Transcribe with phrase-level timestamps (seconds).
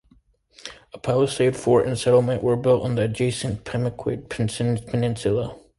[0.93, 5.55] A palisade fort and settlement were built on the adjacent Pemaquid Peninsula.